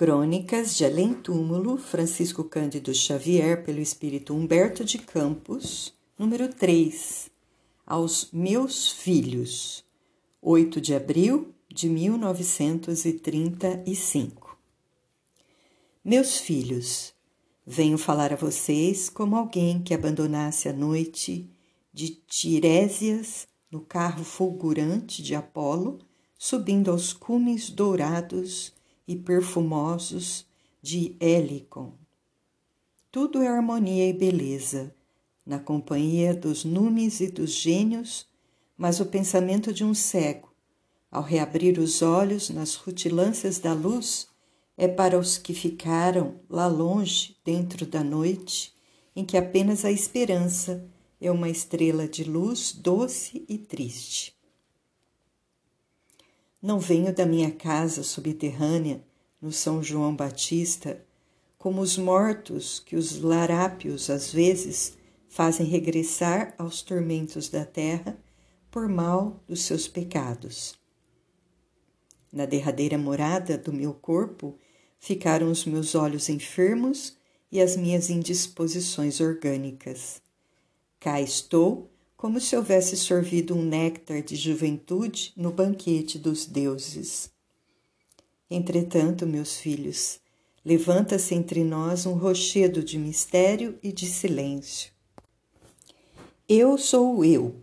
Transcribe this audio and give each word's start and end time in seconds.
Crônicas 0.00 0.78
de 0.78 0.86
Além 0.86 1.12
Túmulo, 1.12 1.76
Francisco 1.76 2.42
Cândido 2.42 2.94
Xavier, 2.94 3.62
pelo 3.62 3.80
espírito 3.80 4.32
Humberto 4.32 4.82
de 4.82 4.96
Campos, 4.96 5.92
número 6.18 6.48
3. 6.48 7.30
Aos 7.86 8.30
meus 8.32 8.90
filhos, 8.90 9.84
8 10.40 10.80
de 10.80 10.94
abril 10.94 11.54
de 11.68 11.90
1935. 11.90 14.58
Meus 16.02 16.38
filhos, 16.38 17.12
venho 17.66 17.98
falar 17.98 18.32
a 18.32 18.36
vocês 18.36 19.10
como 19.10 19.36
alguém 19.36 19.82
que 19.82 19.92
abandonasse 19.92 20.66
a 20.66 20.72
noite 20.72 21.46
de 21.92 22.14
Tirésias 22.26 23.46
no 23.70 23.82
carro 23.82 24.24
fulgurante 24.24 25.22
de 25.22 25.34
Apolo, 25.34 25.98
subindo 26.38 26.90
aos 26.90 27.12
cumes 27.12 27.68
dourados 27.68 28.79
e 29.10 29.16
perfumosos 29.16 30.46
de 30.80 31.16
Helicon. 31.18 31.94
Tudo 33.10 33.42
é 33.42 33.48
harmonia 33.48 34.08
e 34.08 34.12
beleza, 34.12 34.94
na 35.44 35.58
companhia 35.58 36.32
dos 36.32 36.64
numes 36.64 37.18
e 37.18 37.26
dos 37.26 37.50
gênios, 37.50 38.24
mas 38.78 39.00
o 39.00 39.06
pensamento 39.06 39.72
de 39.74 39.82
um 39.82 39.94
cego, 39.94 40.54
ao 41.10 41.24
reabrir 41.24 41.80
os 41.80 42.02
olhos 42.02 42.50
nas 42.50 42.76
rutilâncias 42.76 43.58
da 43.58 43.72
luz, 43.72 44.28
é 44.76 44.86
para 44.86 45.18
os 45.18 45.36
que 45.36 45.54
ficaram 45.54 46.36
lá 46.48 46.68
longe, 46.68 47.36
dentro 47.44 47.84
da 47.84 48.04
noite, 48.04 48.72
em 49.16 49.24
que 49.24 49.36
apenas 49.36 49.84
a 49.84 49.90
esperança 49.90 50.88
é 51.20 51.32
uma 51.32 51.48
estrela 51.48 52.06
de 52.06 52.22
luz 52.22 52.72
doce 52.72 53.44
e 53.48 53.58
triste. 53.58 54.39
Não 56.62 56.78
venho 56.78 57.14
da 57.14 57.24
minha 57.24 57.50
casa 57.50 58.02
subterrânea 58.02 59.02
no 59.40 59.50
São 59.50 59.82
João 59.82 60.14
Batista 60.14 61.02
como 61.56 61.80
os 61.80 61.96
mortos 61.96 62.78
que 62.80 62.96
os 62.96 63.20
larápios 63.20 64.10
às 64.10 64.32
vezes 64.32 64.96
fazem 65.28 65.66
regressar 65.66 66.54
aos 66.58 66.82
tormentos 66.82 67.48
da 67.48 67.64
terra 67.64 68.18
por 68.70 68.88
mal 68.88 69.42
dos 69.46 69.62
seus 69.62 69.88
pecados. 69.88 70.78
Na 72.32 72.46
derradeira 72.46 72.96
morada 72.96 73.58
do 73.58 73.72
meu 73.72 73.92
corpo 73.92 74.58
ficaram 74.98 75.50
os 75.50 75.64
meus 75.64 75.94
olhos 75.94 76.28
enfermos 76.28 77.16
e 77.50 77.60
as 77.60 77.76
minhas 77.76 78.10
indisposições 78.10 79.20
orgânicas. 79.20 80.22
Cá 80.98 81.20
estou 81.20 81.89
como 82.20 82.38
se 82.38 82.54
houvesse 82.54 82.98
sorvido 82.98 83.56
um 83.56 83.62
néctar 83.62 84.20
de 84.20 84.36
juventude 84.36 85.32
no 85.34 85.50
banquete 85.50 86.18
dos 86.18 86.44
deuses. 86.44 87.30
Entretanto, 88.50 89.26
meus 89.26 89.56
filhos, 89.56 90.20
levanta-se 90.62 91.34
entre 91.34 91.64
nós 91.64 92.04
um 92.04 92.12
rochedo 92.12 92.84
de 92.84 92.98
mistério 92.98 93.78
e 93.82 93.90
de 93.90 94.04
silêncio. 94.04 94.92
Eu 96.46 96.76
sou 96.76 97.24
eu. 97.24 97.54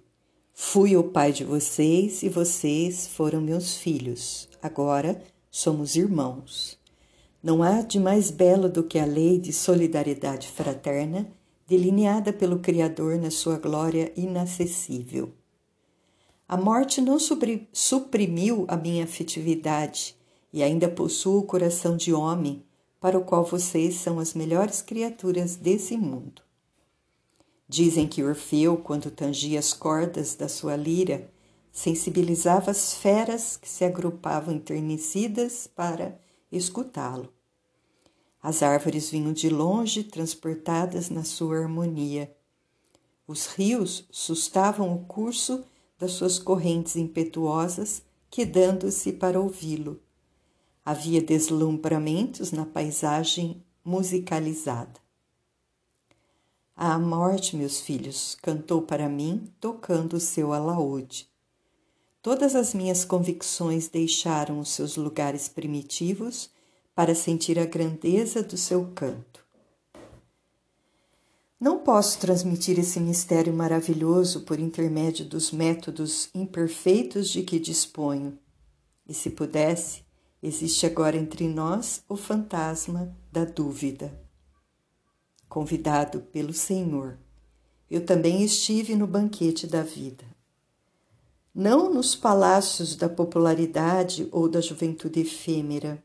Fui 0.55 0.97
o 0.97 1.03
pai 1.03 1.31
de 1.31 1.44
vocês 1.44 2.23
e 2.23 2.27
vocês 2.27 3.05
foram 3.05 3.39
meus 3.39 3.77
filhos. 3.77 4.49
Agora 4.59 5.21
somos 5.52 5.95
irmãos. 5.95 6.80
Não 7.44 7.61
há 7.61 7.83
de 7.83 7.99
mais 7.99 8.31
belo 8.31 8.67
do 8.67 8.81
que 8.81 8.97
a 8.97 9.05
lei 9.05 9.38
de 9.38 9.53
solidariedade 9.53 10.47
fraterna 10.47 11.31
delineada 11.68 12.32
pelo 12.32 12.60
Criador 12.60 13.18
na 13.18 13.30
sua 13.30 13.58
glória 13.58 14.14
inacessível. 14.16 15.34
A 16.48 16.56
morte 16.56 17.02
não 17.02 17.18
suprimiu 17.73 18.66
a 18.70 18.78
minha 18.78 19.04
afetividade 19.04 20.16
e 20.54 20.64
ainda 20.64 20.88
possuo 20.88 21.40
o 21.40 21.44
coração 21.44 21.98
de 21.98 22.14
homem, 22.14 22.64
para 23.02 23.20
o 23.20 23.23
qual 23.23 23.44
vocês 23.44 23.95
são 23.95 24.18
as 24.18 24.34
melhores 24.34 24.82
criaturas 24.82 25.58
desse 25.58 25.98
mundo. 25.98 26.42
Dizem 27.68 28.08
que 28.08 28.23
Orfeu, 28.23 28.77
quando 28.77 29.11
tangia 29.11 29.60
as 29.60 29.73
cordas 29.73 30.36
da 30.36 30.48
sua 30.48 30.77
lira, 30.77 31.30
sensibilizava 31.70 32.72
as 32.72 32.94
feras 32.94 33.58
que 33.58 33.67
se 33.67 33.83
agrupavam 33.83 34.56
enternecidas 34.56 35.67
para 35.67 36.17
escutá-lo. 36.50 37.36
As 38.47 38.63
árvores 38.63 39.09
vinham 39.09 39.33
de 39.33 39.49
longe, 39.49 40.05
transportadas 40.05 41.09
na 41.09 41.25
sua 41.25 41.58
harmonia. 41.58 42.33
Os 43.27 43.45
rios 43.47 44.05
sustavam 44.09 44.95
o 44.95 45.03
curso 45.03 45.65
das 45.99 46.13
suas 46.13 46.39
correntes 46.39 46.95
impetuosas, 46.95 48.02
quedando-se 48.31 49.11
para 49.11 49.37
ouvi-lo. 49.37 49.99
Havia 50.85 51.21
deslumbramentos 51.21 52.53
na 52.53 52.65
paisagem 52.65 53.61
musicalizada. 53.83 54.97
A 56.73 56.97
morte, 56.97 57.53
meus 57.53 57.81
filhos, 57.81 58.37
cantou 58.41 58.81
para 58.81 59.09
mim, 59.09 59.52
tocando 59.59 60.14
o 60.14 60.21
seu 60.21 60.53
alaúde. 60.53 61.27
Todas 62.21 62.55
as 62.55 62.73
minhas 62.73 63.03
convicções 63.03 63.89
deixaram 63.89 64.61
os 64.61 64.69
seus 64.69 64.95
lugares 64.95 65.49
primitivos 65.49 66.49
para 66.97 67.13
sentir 67.13 67.59
a 67.59 67.65
grandeza 67.65 68.41
do 68.41 68.58
seu 68.58 68.87
canto. 68.95 69.45
Não 71.59 71.77
posso 71.77 72.17
transmitir 72.17 72.80
esse 72.80 72.99
mistério 72.99 73.53
maravilhoso 73.53 74.41
por 74.41 74.59
intermédio 74.59 75.23
dos 75.23 75.52
métodos 75.52 76.27
imperfeitos 76.33 77.30
de 77.30 77.43
que 77.43 77.59
disponho, 77.59 78.39
e 79.08 79.13
se 79.13 79.30
pudesse, 79.30 80.05
existe 80.41 80.87
agora 80.87 81.15
entre 81.15 81.47
nós 81.47 82.03
o 82.09 82.17
fantasma 82.17 83.15
da 83.31 83.45
dúvida. 83.45 84.19
Convidado 85.47 86.21
pelo 86.21 86.52
Senhor, 86.52 87.19
eu 87.91 88.03
também 88.08 88.41
estive 88.41 88.95
no 88.95 89.05
banquete 89.05 89.67
da 89.67 89.83
vida. 89.83 90.25
Não 91.53 91.93
nos 91.93 92.15
palácios 92.15 92.95
da 92.95 93.08
popularidade 93.08 94.27
ou 94.31 94.49
da 94.49 94.61
juventude 94.61 95.19
efêmera, 95.19 96.03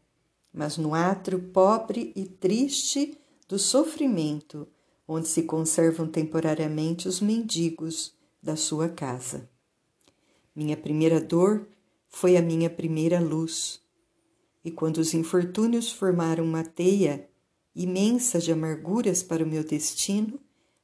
mas 0.52 0.76
no 0.76 0.94
átrio 0.94 1.38
pobre 1.38 2.12
e 2.14 2.26
triste 2.26 3.18
do 3.48 3.58
sofrimento, 3.58 4.68
onde 5.06 5.28
se 5.28 5.42
conservam 5.42 6.06
temporariamente 6.06 7.08
os 7.08 7.20
mendigos 7.20 8.14
da 8.42 8.56
sua 8.56 8.88
casa. 8.88 9.48
Minha 10.54 10.76
primeira 10.76 11.20
dor 11.20 11.66
foi 12.08 12.36
a 12.36 12.42
minha 12.42 12.68
primeira 12.68 13.18
luz, 13.18 13.80
e 14.64 14.70
quando 14.70 14.98
os 14.98 15.14
infortúnios 15.14 15.90
formaram 15.90 16.44
uma 16.44 16.62
teia 16.62 17.28
imensa 17.74 18.38
de 18.38 18.52
amarguras 18.52 19.22
para 19.22 19.42
o 19.42 19.46
meu 19.46 19.64
destino, 19.64 20.38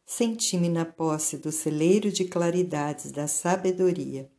senti-me 0.07 0.71
na 0.71 0.87
posse 0.87 1.37
do 1.37 1.53
celeiro 1.53 2.11
de 2.11 2.25
claridades 2.25 3.13
da 3.13 3.29
sabedoria. 3.29 4.31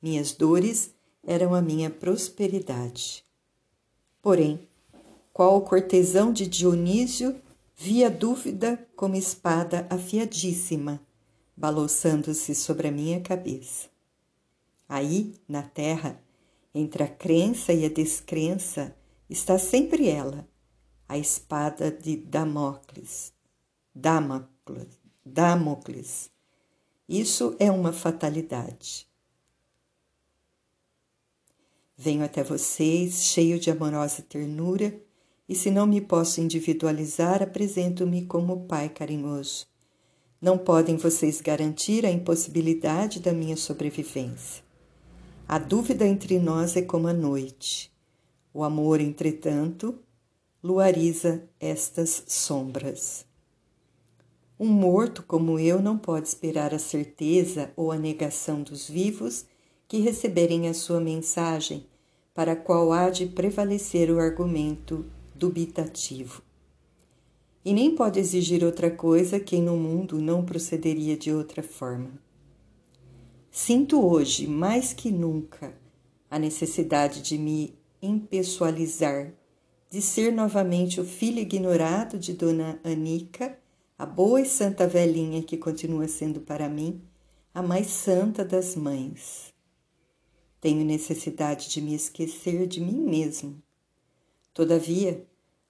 Minhas 0.00 0.32
dores 0.32 0.94
eram 1.24 1.52
a 1.52 1.60
minha 1.60 1.90
prosperidade. 1.90 3.27
Porém, 4.20 4.60
qual 5.32 5.56
o 5.56 5.62
cortesão 5.62 6.32
de 6.32 6.46
Dionísio 6.46 7.40
via 7.76 8.10
dúvida 8.10 8.84
como 8.96 9.14
espada 9.14 9.86
afiadíssima, 9.88 11.00
balouçando-se 11.56 12.54
sobre 12.54 12.88
a 12.88 12.92
minha 12.92 13.20
cabeça. 13.20 13.88
Aí, 14.88 15.34
na 15.48 15.62
terra, 15.62 16.20
entre 16.74 17.04
a 17.04 17.08
crença 17.08 17.72
e 17.72 17.84
a 17.84 17.88
descrença, 17.88 18.96
está 19.30 19.58
sempre 19.58 20.08
ela, 20.08 20.46
a 21.08 21.16
espada 21.16 21.90
de 21.90 22.16
Damocles. 22.16 23.32
Damocles. 23.94 24.98
Damocles. 25.24 26.30
Isso 27.08 27.54
é 27.58 27.70
uma 27.70 27.92
fatalidade. 27.92 29.07
Venho 32.00 32.24
até 32.24 32.44
vocês 32.44 33.24
cheio 33.24 33.58
de 33.58 33.72
amorosa 33.72 34.22
ternura, 34.22 34.96
e 35.48 35.54
se 35.56 35.68
não 35.68 35.84
me 35.84 36.00
posso 36.00 36.40
individualizar, 36.40 37.42
apresento-me 37.42 38.24
como 38.24 38.66
pai 38.68 38.88
carinhoso. 38.88 39.66
Não 40.40 40.56
podem 40.56 40.96
vocês 40.96 41.40
garantir 41.40 42.06
a 42.06 42.10
impossibilidade 42.10 43.18
da 43.18 43.32
minha 43.32 43.56
sobrevivência. 43.56 44.62
A 45.48 45.58
dúvida 45.58 46.06
entre 46.06 46.38
nós 46.38 46.76
é 46.76 46.82
como 46.82 47.08
a 47.08 47.12
noite. 47.12 47.92
O 48.54 48.62
amor, 48.62 49.00
entretanto, 49.00 49.98
luariza 50.62 51.42
estas 51.58 52.22
sombras. 52.28 53.26
Um 54.60 54.68
morto 54.68 55.24
como 55.24 55.58
eu 55.58 55.82
não 55.82 55.98
pode 55.98 56.28
esperar 56.28 56.72
a 56.72 56.78
certeza 56.78 57.72
ou 57.74 57.90
a 57.90 57.98
negação 57.98 58.62
dos 58.62 58.88
vivos 58.88 59.46
que 59.88 60.00
receberem 60.00 60.68
a 60.68 60.74
sua 60.74 61.00
mensagem, 61.00 61.86
para 62.38 62.52
a 62.52 62.56
qual 62.56 62.92
há 62.92 63.10
de 63.10 63.26
prevalecer 63.26 64.12
o 64.12 64.20
argumento 64.20 65.04
dubitativo. 65.34 66.40
E 67.64 67.72
nem 67.72 67.96
pode 67.96 68.20
exigir 68.20 68.62
outra 68.62 68.92
coisa 68.92 69.40
quem 69.40 69.60
no 69.60 69.76
mundo 69.76 70.20
não 70.20 70.44
procederia 70.44 71.16
de 71.16 71.32
outra 71.32 71.64
forma. 71.64 72.12
Sinto 73.50 74.06
hoje, 74.06 74.46
mais 74.46 74.92
que 74.92 75.10
nunca, 75.10 75.74
a 76.30 76.38
necessidade 76.38 77.22
de 77.22 77.36
me 77.36 77.76
impessoalizar 78.00 79.32
de 79.90 80.00
ser 80.00 80.32
novamente 80.32 81.00
o 81.00 81.04
filho 81.04 81.40
ignorado 81.40 82.20
de 82.20 82.34
Dona 82.34 82.78
Anica, 82.84 83.58
a 83.98 84.06
boa 84.06 84.40
e 84.40 84.46
santa 84.46 84.86
velhinha 84.86 85.42
que 85.42 85.56
continua 85.56 86.06
sendo 86.06 86.38
para 86.38 86.68
mim 86.68 87.02
a 87.52 87.60
mais 87.60 87.88
santa 87.88 88.44
das 88.44 88.76
mães. 88.76 89.57
Tenho 90.60 90.84
necessidade 90.84 91.68
de 91.68 91.80
me 91.80 91.94
esquecer 91.94 92.66
de 92.66 92.80
mim 92.80 93.00
mesmo. 93.00 93.62
Todavia, 94.52 95.24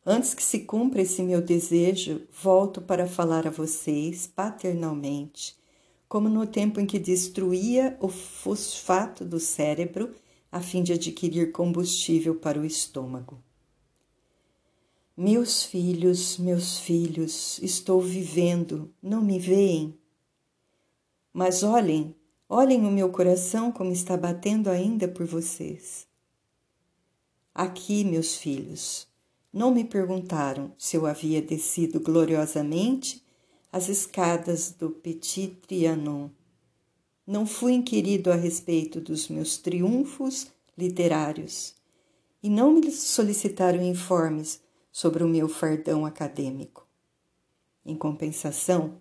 antes 0.04 0.32
que 0.32 0.42
se 0.42 0.60
cumpra 0.60 1.02
esse 1.02 1.22
meu 1.22 1.42
desejo, 1.42 2.22
volto 2.32 2.80
para 2.80 3.06
falar 3.06 3.46
a 3.46 3.50
vocês 3.50 4.26
paternalmente, 4.26 5.56
como 6.08 6.28
no 6.28 6.46
tempo 6.46 6.80
em 6.80 6.86
que 6.86 6.98
destruía 6.98 7.98
o 8.00 8.08
fosfato 8.08 9.24
do 9.24 9.38
cérebro 9.38 10.14
a 10.50 10.60
fim 10.60 10.82
de 10.82 10.94
adquirir 10.94 11.52
combustível 11.52 12.34
para 12.34 12.58
o 12.58 12.64
estômago. 12.64 13.42
Meus 15.14 15.64
filhos, 15.64 16.38
meus 16.38 16.78
filhos, 16.78 17.58
estou 17.60 18.00
vivendo, 18.00 18.94
não 19.02 19.20
me 19.20 19.38
veem? 19.38 19.98
Mas 21.32 21.62
olhem, 21.62 22.14
olhem 22.48 22.86
o 22.86 22.90
meu 22.90 23.10
coração 23.10 23.70
como 23.70 23.92
está 23.92 24.16
batendo 24.16 24.70
ainda 24.70 25.06
por 25.06 25.26
vocês. 25.26 26.06
Aqui, 27.54 28.04
meus 28.04 28.36
filhos, 28.36 29.06
não 29.52 29.72
me 29.72 29.84
perguntaram 29.84 30.72
se 30.78 30.96
eu 30.96 31.06
havia 31.06 31.42
descido 31.42 32.00
gloriosamente 32.00 33.22
as 33.70 33.88
escadas 33.88 34.70
do 34.70 34.90
Petit 34.90 35.48
Trianon. 35.66 36.30
Não 37.26 37.46
fui 37.46 37.72
inquirido 37.72 38.32
a 38.32 38.36
respeito 38.36 39.00
dos 39.00 39.28
meus 39.28 39.58
triunfos 39.58 40.46
literários 40.76 41.74
e 42.42 42.48
não 42.48 42.72
me 42.72 42.90
solicitaram 42.90 43.82
informes 43.82 44.60
sobre 44.90 45.22
o 45.22 45.28
meu 45.28 45.48
fardão 45.48 46.06
acadêmico. 46.06 46.86
Em 47.84 47.96
compensação, 47.96 49.00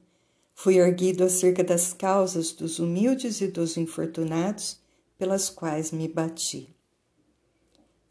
fui 0.59 0.79
erguido 0.79 1.23
acerca 1.23 1.63
das 1.63 1.93
causas 1.93 2.51
dos 2.51 2.79
humildes 2.79 3.41
e 3.41 3.47
dos 3.47 3.77
infortunados 3.77 4.79
pelas 5.15 5.51
quais 5.51 5.91
me 5.91 6.07
bati. 6.07 6.75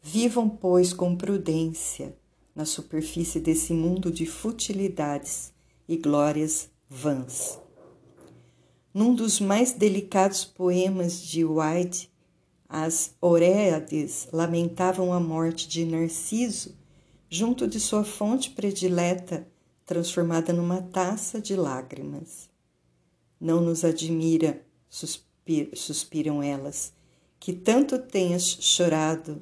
Vivam, 0.01 0.47
pois, 0.47 0.93
com 0.93 1.13
prudência 1.13 2.17
na 2.55 2.63
superfície 2.63 3.41
desse 3.41 3.73
mundo 3.73 4.09
de 4.09 4.25
futilidades 4.25 5.53
e 5.89 5.97
glórias 5.97 6.69
vãs. 6.89 7.59
Num 8.93 9.13
dos 9.13 9.41
mais 9.41 9.73
delicados 9.73 10.45
poemas 10.45 11.21
de 11.21 11.43
White, 11.43 12.09
as 12.69 13.13
Oréades 13.19 14.25
lamentavam 14.31 15.11
a 15.11 15.19
morte 15.19 15.67
de 15.67 15.83
Narciso 15.83 16.77
junto 17.29 17.67
de 17.67 17.77
sua 17.77 18.05
fonte 18.05 18.51
predileta, 18.51 19.45
transformada 19.87 20.51
numa 20.51 20.81
taça 20.81 21.41
de 21.41 21.55
lágrimas. 21.55 22.49
Não 23.39 23.61
nos 23.61 23.85
admira, 23.85 24.61
suspir, 24.89 25.69
suspiram 25.73 26.43
elas, 26.43 26.93
que 27.39 27.53
tanto 27.53 27.97
tenhas 27.97 28.43
chorado. 28.43 29.41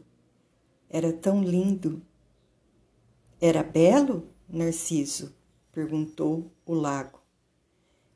Era 0.88 1.12
tão 1.12 1.44
lindo. 1.44 2.00
Era 3.42 3.64
belo, 3.64 4.30
Narciso? 4.48 5.34
perguntou 5.72 6.52
o 6.64 6.76
lago. 6.76 7.20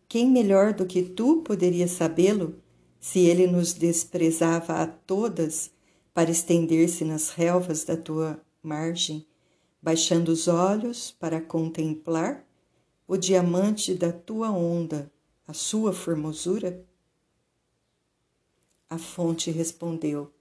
Quem 0.08 0.30
melhor 0.30 0.74
do 0.74 0.86
que 0.86 1.02
tu 1.02 1.38
poderia 1.38 1.88
sabê-lo 1.88 2.62
se 3.00 3.20
ele 3.20 3.48
nos 3.48 3.74
desprezava 3.74 4.76
a 4.82 4.86
todas 4.88 5.72
para 6.14 6.30
estender-se 6.30 7.04
nas 7.04 7.30
relvas 7.30 7.84
da 7.84 7.98
tua 7.98 8.40
margem 8.62 9.26
baixando 9.82 10.32
os 10.32 10.48
olhos 10.48 11.12
para 11.12 11.42
contemplar 11.42 12.46
o 13.08 13.18
diamante 13.18 13.94
da 13.96 14.12
tua 14.12 14.52
onda, 14.52 15.12
a 15.48 15.54
sua 15.54 15.94
formosura? 15.94 16.86
A 18.90 18.98
fonte 18.98 19.52
respondeu: 19.52 20.32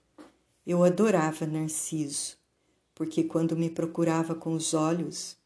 Eu 0.67 0.83
adorava 0.83 1.47
Narciso, 1.47 2.37
porque 2.95 3.25
quando 3.25 3.57
me 3.57 3.71
procurava 3.71 4.35
com 4.35 4.53
os 4.55 4.75
olhos, 4.75 5.37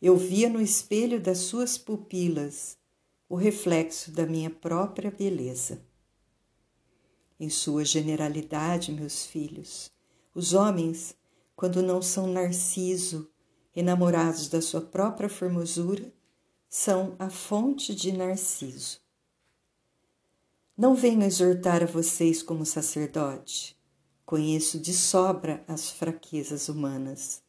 eu 0.00 0.16
via 0.16 0.48
no 0.48 0.60
espelho 0.60 1.20
das 1.20 1.38
suas 1.38 1.78
pupilas 1.78 2.76
o 3.28 3.34
reflexo 3.34 4.10
da 4.10 4.26
minha 4.26 4.50
própria 4.50 5.10
beleza. 5.10 5.80
Em 7.40 7.48
sua 7.48 7.84
generalidade, 7.84 8.92
meus 8.92 9.24
filhos, 9.24 9.90
os 10.34 10.52
homens, 10.52 11.16
quando 11.62 11.80
não 11.80 12.02
são 12.02 12.26
Narciso, 12.26 13.30
enamorados 13.72 14.48
da 14.48 14.60
sua 14.60 14.80
própria 14.80 15.28
formosura, 15.28 16.12
são 16.68 17.14
a 17.20 17.30
fonte 17.30 17.94
de 17.94 18.10
Narciso. 18.10 18.98
Não 20.76 20.96
venho 20.96 21.22
exortar 21.22 21.80
a 21.80 21.86
vocês 21.86 22.42
como 22.42 22.66
sacerdote. 22.66 23.78
Conheço 24.26 24.76
de 24.76 24.92
sobra 24.92 25.62
as 25.68 25.88
fraquezas 25.88 26.68
humanas. 26.68 27.44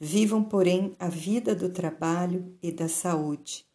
Vivam, 0.00 0.42
porém, 0.42 0.96
a 0.98 1.10
vida 1.10 1.54
do 1.54 1.68
trabalho 1.68 2.56
e 2.62 2.72
da 2.72 2.88
saúde, 2.88 3.66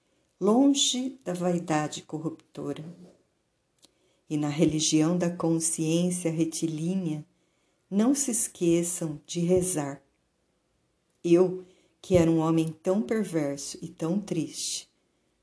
longe 0.41 1.19
da 1.23 1.33
vaidade 1.33 2.01
corruptora. 2.01 2.83
E 4.27 4.37
na 4.37 4.49
religião 4.49 5.15
da 5.15 5.29
consciência 5.29 6.31
retilínea, 6.31 7.23
não 7.89 8.15
se 8.15 8.31
esqueçam 8.31 9.21
de 9.25 9.39
rezar 9.39 10.01
eu, 11.25 11.65
que 12.01 12.15
era 12.15 12.29
um 12.29 12.37
homem 12.37 12.67
tão 12.83 13.01
perverso 13.01 13.79
e 13.81 13.87
tão 13.87 14.19
triste, 14.19 14.87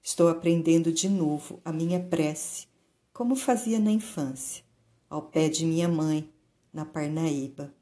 estou 0.00 0.28
aprendendo 0.28 0.92
de 0.92 1.08
novo 1.08 1.60
a 1.64 1.72
minha 1.72 1.98
prece, 1.98 2.68
como 3.12 3.34
fazia 3.34 3.80
na 3.80 3.90
infância, 3.90 4.62
ao 5.10 5.22
pé 5.22 5.48
de 5.48 5.66
minha 5.66 5.88
mãe, 5.88 6.30
na 6.72 6.84
Parnaíba. 6.84 7.74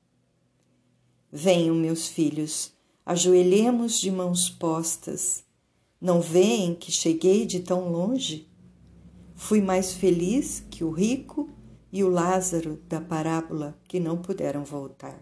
Venham, 1.30 1.74
meus 1.74 2.08
filhos, 2.08 2.72
ajoelhemos 3.04 4.00
de 4.00 4.10
mãos 4.10 4.48
postas. 4.48 5.44
Não 6.00 6.22
veem 6.22 6.74
que 6.74 6.90
cheguei 6.90 7.44
de 7.44 7.60
tão 7.60 7.92
longe? 7.92 8.48
Fui 9.36 9.60
mais 9.60 9.92
feliz 9.92 10.64
que 10.70 10.82
o 10.82 10.90
rico 10.90 11.50
e 11.92 12.04
o 12.04 12.08
Lázaro 12.08 12.76
da 12.88 13.00
parábola 13.00 13.78
que 13.84 13.98
não 13.98 14.20
puderam 14.20 14.64
voltar. 14.64 15.20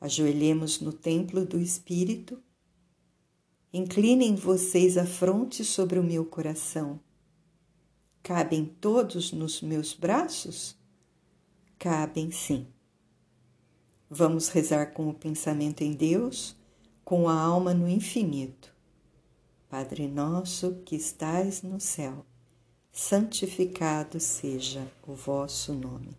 Ajoelhemos 0.00 0.80
no 0.80 0.92
templo 0.92 1.44
do 1.44 1.58
Espírito. 1.58 2.42
Inclinem 3.72 4.34
vocês 4.34 4.96
a 4.96 5.04
fronte 5.04 5.64
sobre 5.64 5.98
o 5.98 6.02
meu 6.02 6.24
coração. 6.24 6.98
Cabem 8.22 8.64
todos 8.64 9.32
nos 9.32 9.60
meus 9.60 9.92
braços? 9.94 10.76
Cabem 11.78 12.30
sim. 12.30 12.66
Vamos 14.08 14.48
rezar 14.48 14.92
com 14.92 15.08
o 15.08 15.14
pensamento 15.14 15.82
em 15.82 15.92
Deus, 15.92 16.56
com 17.04 17.28
a 17.28 17.34
alma 17.34 17.72
no 17.72 17.88
infinito. 17.88 18.74
Padre 19.68 20.08
nosso 20.08 20.82
que 20.84 20.96
estais 20.96 21.62
no 21.62 21.78
céu, 21.78 22.26
santificado 22.92 24.18
seja 24.18 24.86
o 25.06 25.14
vosso 25.14 25.72
nome. 25.72 26.16